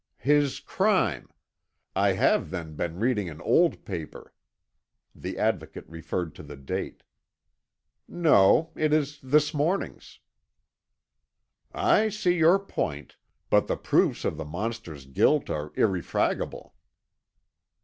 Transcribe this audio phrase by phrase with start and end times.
[0.17, 1.29] "His crime!
[1.95, 4.33] I have, then, been reading an old paper."
[5.13, 7.03] The Advocate referred to the date.
[8.07, 10.19] "No it is this morning's."
[11.71, 13.15] "I see your point,
[13.51, 16.73] but the proofs of the monster's guilt are irrefragable."